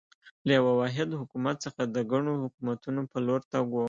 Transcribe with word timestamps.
له 0.45 0.51
یوه 0.59 0.73
واحد 0.81 1.09
حکومت 1.21 1.55
څخه 1.65 1.81
د 1.95 1.97
ګڼو 2.11 2.33
حکومتونو 2.43 3.01
په 3.11 3.17
لور 3.25 3.41
تګ 3.51 3.65
و. 3.69 3.77